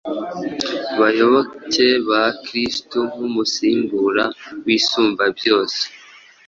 bayoboke 0.99 1.87
ba 2.09 2.23
Kristo 2.43 2.99
nk’umusimbura 3.11 4.23
w’Isumbabyose. 4.65 5.81